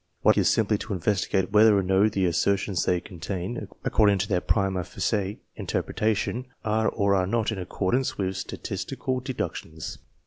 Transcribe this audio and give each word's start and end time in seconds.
What 0.23 0.31
I 0.31 0.37
undertake 0.37 0.41
is 0.41 0.49
simply 0.49 0.77
to 0.79 0.93
investigate 0.93 1.51
whether 1.51 1.77
or 1.77 1.83
no 1.83 2.09
the 2.09 2.25
assertions 2.25 2.85
they 2.85 2.99
contain, 3.01 3.67
according 3.85 4.17
to 4.17 4.27
their 4.27 4.41
primd 4.41 4.83
facie 4.87 5.41
interpretation, 5.55 6.47
are 6.65 6.87
or 6.89 7.13
are 7.13 7.27
not 7.27 7.51
in 7.51 7.59
accordance 7.59 8.17
with 8.17 8.35
statistical 8.35 9.19
deductions. 9.19 9.99